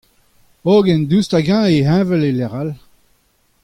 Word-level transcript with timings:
Hogen 0.65 1.01
daoust 1.09 1.33
hag 1.35 1.47
heñvel 1.51 2.21
eo 2.27 2.31
e 2.31 2.37
lecʼh 2.39 2.57
all? 2.61 2.71